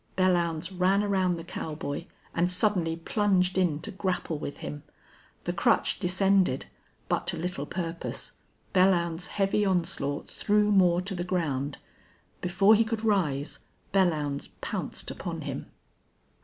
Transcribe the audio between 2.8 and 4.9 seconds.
plunged in to grapple with him.